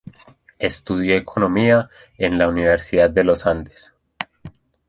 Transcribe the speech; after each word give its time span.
Estudió 0.57 1.15
economía 1.15 1.87
en 2.17 2.39
la 2.39 2.47
Universidad 2.47 3.11
de 3.11 3.23
los 3.23 3.45
Andes. 3.45 3.93